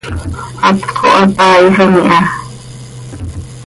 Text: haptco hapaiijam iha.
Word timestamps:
haptco 0.63 1.07
hapaiijam 1.17 1.93
iha. 2.01 2.19